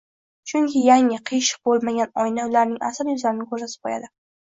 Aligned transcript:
Chunki 0.51 0.81
yangi, 0.87 1.19
qiyshiq 1.31 1.61
bo‘lmagan 1.71 2.15
oyna 2.25 2.49
ularning 2.51 2.83
asl 2.91 3.15
yuzlarini 3.15 3.51
ko‘rsatib 3.55 3.89
qo‘yadi. 3.89 4.15